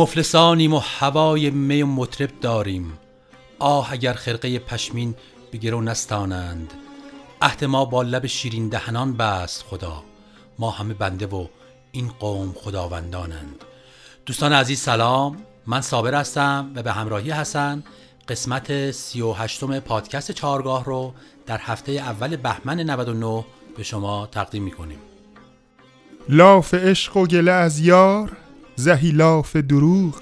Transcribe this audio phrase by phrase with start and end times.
[0.00, 2.98] مفلسانیم و هوای می و مطرب داریم.
[3.58, 5.14] آه اگر خرقه پشمین
[5.50, 6.72] به گرو نستانند.
[7.42, 10.02] عهد ما با لب شیرین دهنان بست خدا.
[10.58, 11.46] ما همه بنده و
[11.92, 13.64] این قوم خداوندانند.
[14.26, 15.36] دوستان عزیز سلام.
[15.66, 17.82] من صابر هستم و به همراهی حسن
[18.28, 21.14] قسمت سی و هشتم پادکست چهارگاه رو
[21.46, 23.44] در هفته اول بهمن 99
[23.76, 24.98] به شما تقدیم می‌کنیم.
[26.28, 28.36] لاف عشق و گله از یار
[28.80, 30.14] زهی لاف دروغ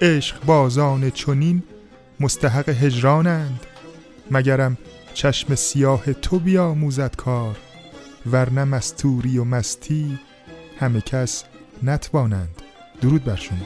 [0.00, 1.62] عشق بازان چنین
[2.20, 3.60] مستحق هجرانند.
[4.30, 4.78] مگرم
[5.14, 7.56] چشم سیاه تو بیاموزد کار
[8.32, 10.18] ورنه مستوری و مستی
[10.80, 11.44] همه کس
[11.82, 12.62] نتوانند.
[13.00, 13.58] درود بر شما.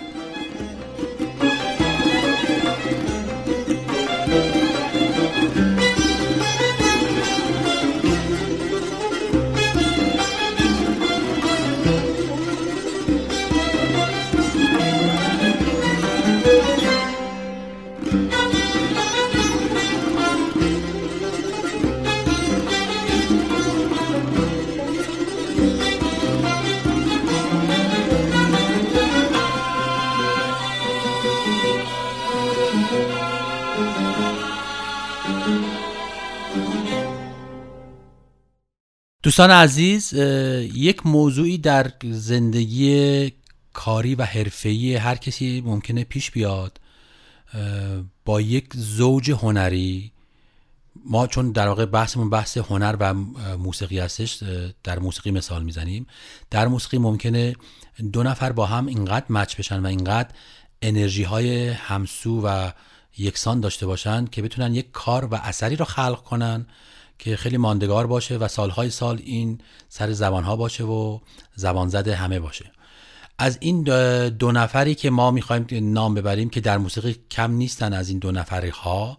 [39.32, 40.12] دوستان عزیز
[40.74, 43.32] یک موضوعی در زندگی
[43.72, 46.80] کاری و حرفه‌ای هر کسی ممکنه پیش بیاد
[48.24, 50.12] با یک زوج هنری.
[51.04, 53.14] ما چون در واقع بحثمون بحث هنر و
[53.58, 54.42] موسیقی هستش
[54.84, 56.06] در موسیقی مثال می‌زنیم.
[56.50, 57.56] در موسیقی ممکنه
[58.12, 60.28] دو نفر با هم اینقدر مچ بشن و اینقدر
[60.82, 62.70] انرژی های همسو و
[63.18, 66.66] یکسان داشته باشن که بتونن یک کار و اثری رو خلق کنن.
[67.22, 71.18] که خیلی ماندگار باشه و سالهای سال این سر زبانها باشه و
[71.54, 72.70] زبان زده همه باشه.
[73.38, 73.82] از این
[74.28, 78.32] دو نفری که ما می‌خوایم نام ببریم که در موسیقی کم نیستن از این دو
[78.32, 79.18] نفری ها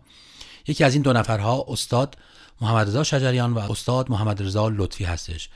[0.68, 2.18] یکی از این دو نفرها استاد
[2.62, 5.50] محمد رضا شجریان و استاد محمد رضا لطفی هستش.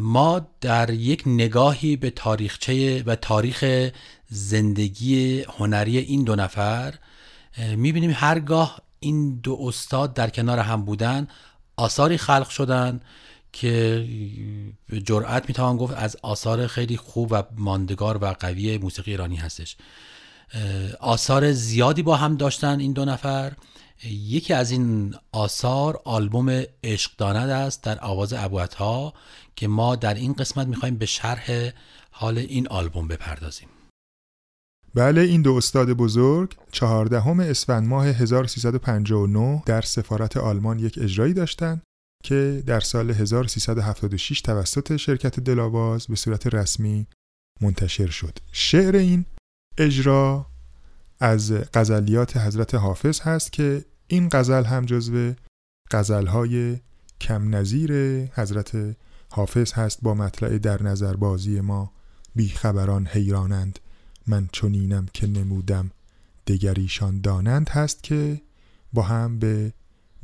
[0.00, 3.90] ما در یک نگاهی به تاریخچه و تاریخ
[4.30, 6.94] زندگی هنری این دو نفر
[7.76, 11.28] می‌بینیم هرگاه این دو استاد در کنار هم بودن
[11.76, 13.00] آثاری خلق شدن
[13.52, 14.06] که
[15.04, 19.76] جرأت می‌توان گفت از آثار خیلی خوب و ماندگار و قوی موسیقی ایرانی هستش.
[21.00, 23.52] آثار زیادی با هم داشتن این دو نفر.
[24.04, 29.12] یکی از این آثار آلبوم عشق داند است در آواز ابوعطا
[29.56, 31.70] که ما در این قسمت می‌خوایم به شرح
[32.10, 33.68] حال این آلبوم بپردازیم.
[34.94, 41.82] بله این دو استاد بزرگ چهاردهم اسفند ماه 1359 در سفارت آلمان یک اجرایی داشتند
[42.24, 47.06] که در سال 1376 توسط شرکت دلاواز به صورت رسمی
[47.60, 48.38] منتشر شد.
[48.52, 49.24] شعر این
[49.78, 50.46] اجرا
[51.20, 55.32] از غزلیات حضرت حافظ هست که این غزل هم جزو
[55.90, 56.76] غزلهای
[57.20, 57.92] کم نظیر
[58.24, 58.96] حضرت
[59.30, 61.92] حافظ هست با مطلع در نظر بازی ما
[62.34, 63.78] بیخبران حیرانند.
[64.26, 65.90] من چنینم که نمودم.
[66.46, 68.40] دگریشان دانند هست که
[68.92, 69.72] با هم به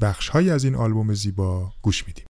[0.00, 2.25] بخش های از این آلبوم زیبا گوش میدیم.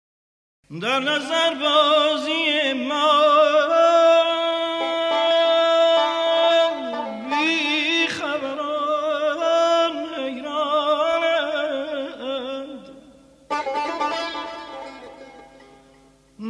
[0.81, 3.35] در نظر بازی ما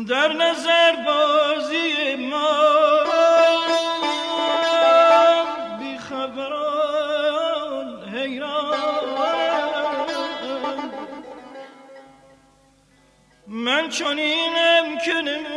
[0.09, 0.84] در نظر
[13.95, 15.55] من چنینم که نمودم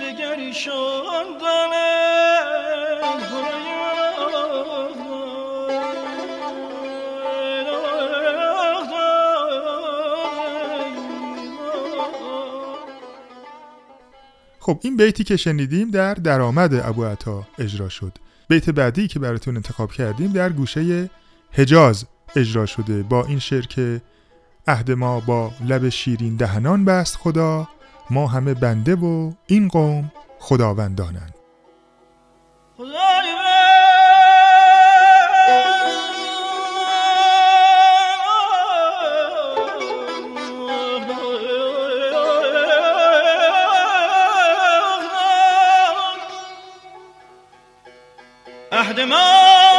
[0.00, 1.78] دگریشان دانم
[14.60, 18.12] خب این بیتی که شنیدیم در درآمد ابو عطا اجرا شد.
[18.48, 21.10] بیت بعدی که براتون انتخاب کردیم در گوشه
[21.52, 22.06] حجاز
[22.36, 24.00] اجرا شده با این شعر که
[24.66, 27.68] عهد ما با لب شیرین دهنان بست خدا
[28.10, 31.34] ما همه بنده و این قوم خداوندانند.
[48.72, 49.77] عهد ما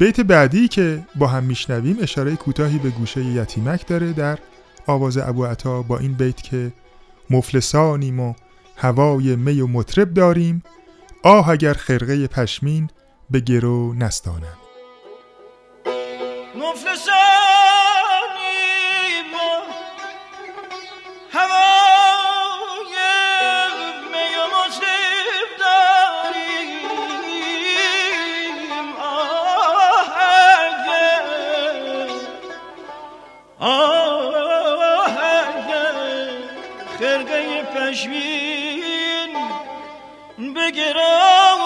[0.00, 4.38] بیت بعدی که با هم میشنویم اشاره کوتاهی به گوشه یتیمک داره در
[4.86, 6.72] آواز ابو عطا با این بیت که
[7.30, 8.34] مفلسانیم و
[8.76, 10.62] هوای می و مطرب داریم
[11.22, 12.90] آه اگر خرقه پشمین
[13.30, 14.58] به گرو نستانم
[16.54, 17.79] مفلسانیم
[37.90, 39.34] پشمین
[40.56, 41.58] بگرام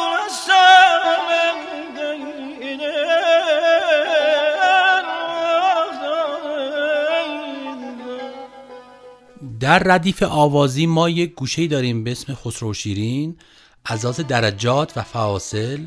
[9.61, 13.37] در ردیف آوازی ما یک گوشه داریم به اسم خسرو شیرین
[13.85, 15.87] از درجات و فواصل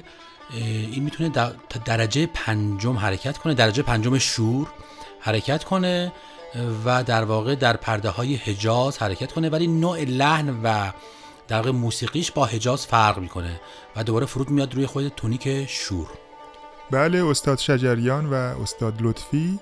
[0.91, 1.51] این می‌تونه تا
[1.85, 4.67] درجه پنجم حرکت کنه درجه پنجم شور
[5.19, 6.11] حرکت کنه.
[6.85, 10.91] و در واقع در پرده های حجاز حرکت کنه ولی نوع لحن و
[11.47, 13.61] در واقع موسیقیش با حجاز فرق می‌کنه
[13.95, 16.07] و دوباره فرود میاد روی خود تونیک شور.
[16.91, 19.59] بله استاد شجریان و استاد لطفی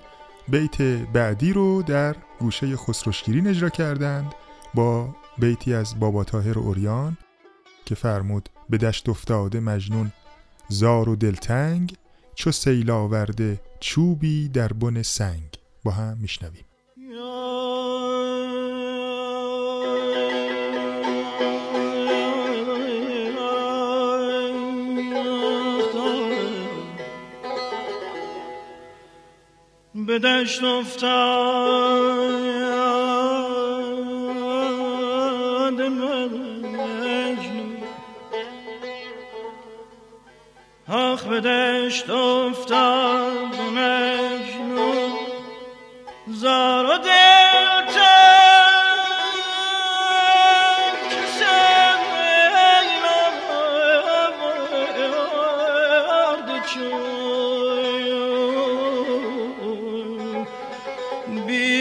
[0.48, 4.34] بیت بعدی رو در گوشه خسروشگیرین اجرا کردند
[4.74, 7.16] با بیتی از بابا تاهر اوریان
[7.84, 10.12] که فرمود به دشت افتاده مجنون
[10.68, 11.96] زار و دلتنگ
[12.34, 15.56] چو سیل آورده چوبی در بن سنگ.
[15.84, 16.65] با هم میشنویم.
[17.16, 17.22] به
[30.18, 31.06] دشت افتاد
[35.82, 37.76] مجنون.
[40.88, 42.10] آخ به دشت
[61.26, 61.75] Bir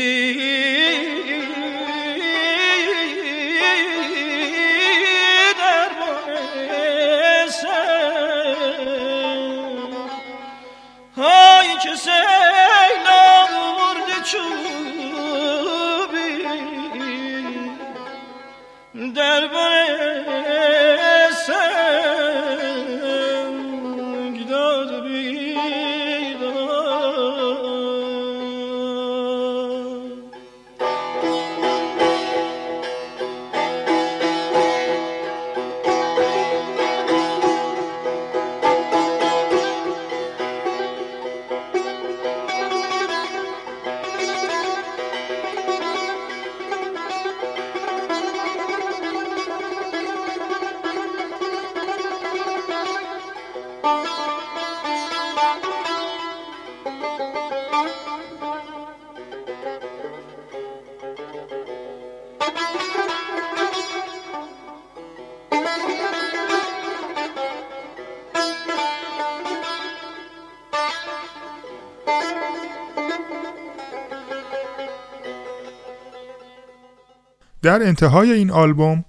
[77.66, 79.06] در انتهای این آلبوم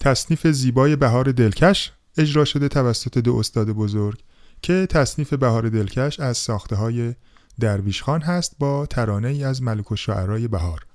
[0.00, 4.22] تصنیف زیبای بهار دلکش اجرا شده توسط دو استاد بزرگ
[4.62, 7.14] که تصنیف بهار دلکش از ساخته های
[7.60, 10.86] درویش خان هست با ترانه ای از ملک و شعرهای بهار.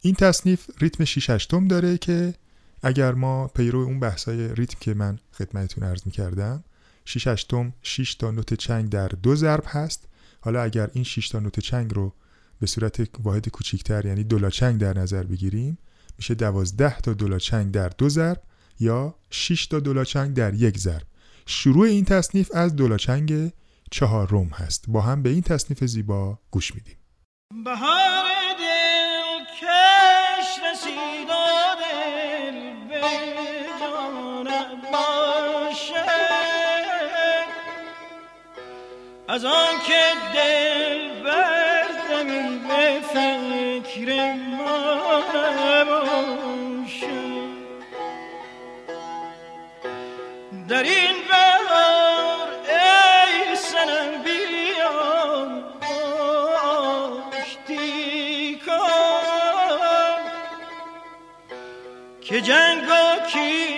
[0.00, 2.34] این تصنیف ریتم 6 هشتم داره که
[2.82, 6.64] اگر ما پیرو اون بحثای ریتم که من خدمتتون عرض می کردم
[7.04, 10.08] 6 هشتم 6 تا نوت چنگ در دو ضرب هست.
[10.40, 12.12] حالا اگر این 6 تا نوت چنگ رو
[12.60, 15.78] به صورت واحد کوچیکتر یعنی دولا چنگ در نظر بگیریم
[16.20, 18.42] میشه 12 تا دولا چنگ در دو ضرب
[18.80, 21.02] یا 6 تا دولا چنگ در یک ضرب.
[21.46, 23.52] شروع این تصنیف از دولا چنگ
[23.90, 24.84] چهارم هست.
[24.88, 26.96] با هم به این تصنیف زیبا گوش میدیم.
[27.64, 28.24] بهار
[28.58, 31.32] دل کش رسید و
[31.80, 32.58] دل
[32.88, 33.00] به
[34.92, 36.20] باشد
[39.28, 40.02] از آن که
[40.34, 44.90] دل بردمی به فکر ما
[50.70, 54.90] در این بهار ای سنم بیا
[57.38, 60.20] آشتی کن.
[62.20, 63.69] که جنگ و کین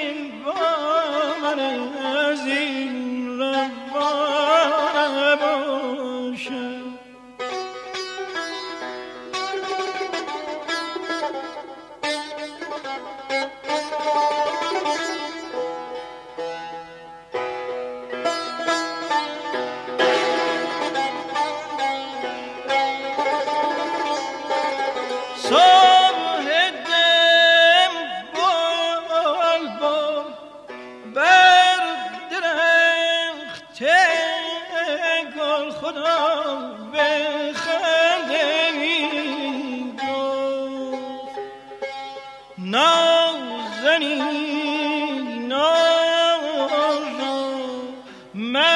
[48.34, 48.71] Na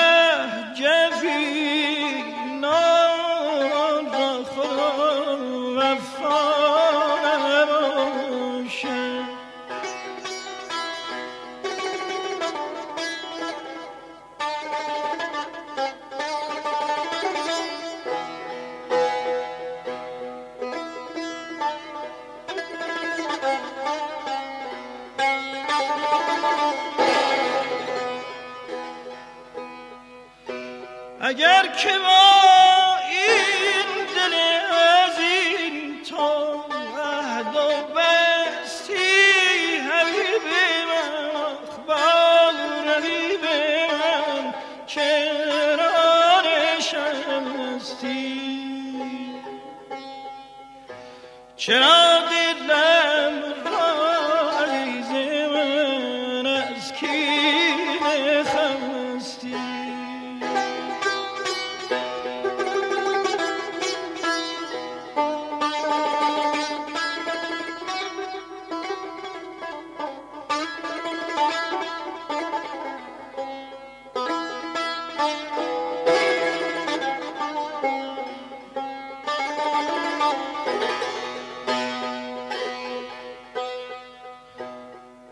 [51.66, 51.95] چرا دلم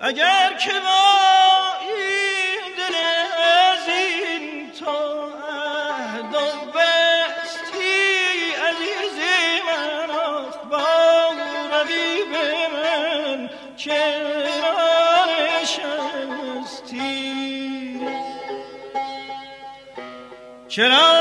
[0.07, 1.05] اگر که با
[1.81, 2.95] این دل
[3.45, 4.97] عزیز تو
[5.49, 6.37] عهد و
[6.71, 8.03] بستی
[8.69, 9.19] عزیز
[9.67, 11.37] من اخبار
[11.73, 12.33] رقیب
[12.73, 15.27] من چرا
[15.63, 17.05] نشستی.
[20.69, 21.14] چرا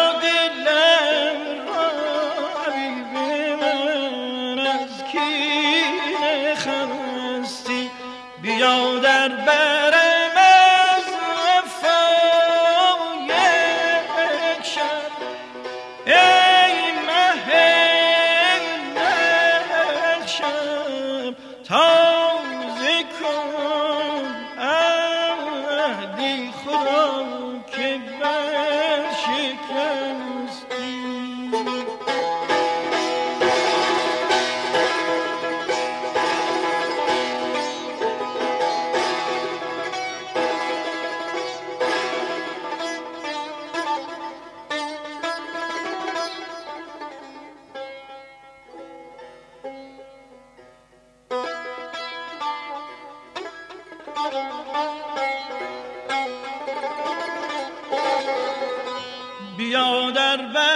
[59.73, 60.72] بیا در برم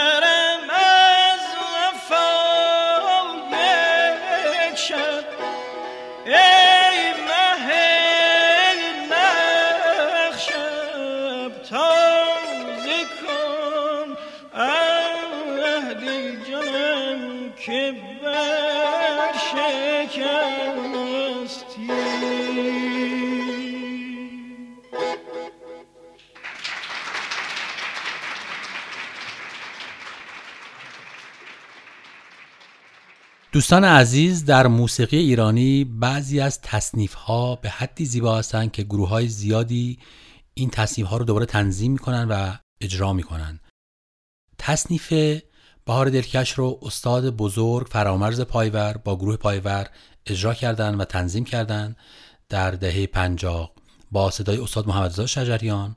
[33.68, 39.10] دوستان عزیز در موسیقی ایرانی بعضی از تصنیف ها به حدی زیبا هستند که گروه
[39.10, 40.00] های زیادی
[40.54, 43.60] این تصنیف ها رو دوباره تنظیم می‌کنن و اجرا می‌کنن.
[44.58, 45.14] تصنیف
[45.86, 49.88] بهار دلکش رو استاد بزرگ فرامرز پایور با گروه پایور
[50.26, 51.96] اجرا کردن و تنظیم کردن
[52.50, 53.72] در دهه پنجاه
[54.12, 55.96] با صدای استاد محمد شجریان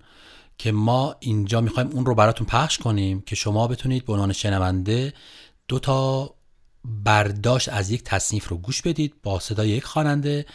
[0.59, 5.13] که ما اینجا می‌خوایم اون رو براتون پخش کنیم که شما بتونید به عنوان شنونده
[5.69, 6.35] دو تا
[6.85, 10.47] برداشت از یک تصنیف رو گوش بدید با صدای یک خواننده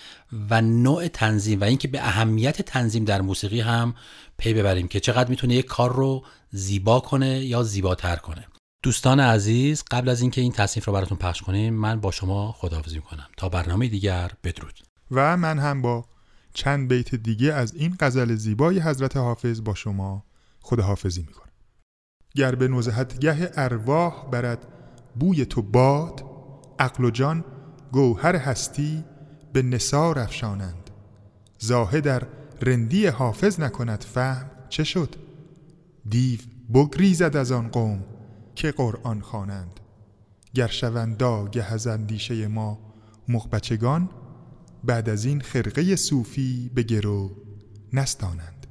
[0.49, 3.95] و نوع تنظیم و اینکه به اهمیت تنظیم در موسیقی هم
[4.37, 8.47] پی ببریم که چقدر می‌تونه یک کار رو زیبا کنه یا زیباتر کنه.
[8.83, 12.95] دوستان عزیز قبل از اینکه این تصنیف رو براتون پخش کنیم من با شما خداحافظی
[12.95, 13.27] می‌کنم.
[13.37, 14.79] تا برنامه دیگر بدرود.
[15.11, 16.05] و من هم با
[16.53, 20.23] چند بیت دیگه از این غزل زیبای حضرت حافظ با شما
[20.61, 21.51] خداحافظی می‌کنم.
[22.35, 24.67] گر به نزهتگه ارواح برد
[25.19, 26.23] بوی تو باد
[26.79, 27.43] عقل و جان
[27.91, 29.03] گوهر هستی
[29.53, 30.89] به نثار افشانند.
[31.59, 32.23] زاهد در
[32.61, 35.15] رندی حافظ نکند فهم چه شد؟
[36.09, 36.39] دیو
[36.73, 38.03] بگریزد از آن قوم
[38.55, 39.79] که قرآن خوانند.
[40.53, 42.79] گر شوند گه از اندیشه ما
[43.27, 44.09] مخبچگان
[44.83, 47.31] بعد از این خرقه صوفی به گرو
[47.93, 48.67] نستانند.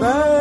[0.00, 0.37] بر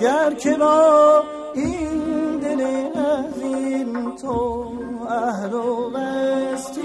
[0.00, 1.22] اگر که با
[1.54, 2.60] این دل
[3.00, 4.72] عظیم تو
[5.08, 6.80] اهل و بستی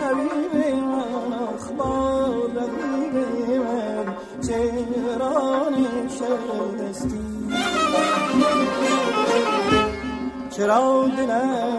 [0.00, 3.14] نبی من اخبار رقیب
[3.58, 7.20] من چرا نشستی؟
[10.50, 11.73] چرا دلم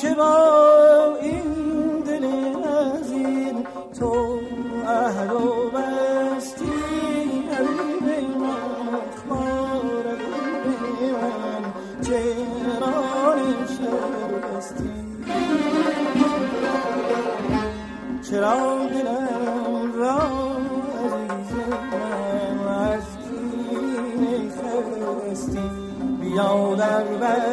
[0.00, 1.42] که با این
[2.06, 2.24] دل
[2.64, 3.54] عزیز
[3.98, 4.40] تو
[4.86, 6.64] اهل و بستی
[7.58, 11.62] علی مخمار علی من
[12.02, 14.90] چهران شرستی
[18.30, 20.20] چرا دلم را
[21.04, 25.70] عزیزم از کین خستی
[26.20, 27.49] بیا در بر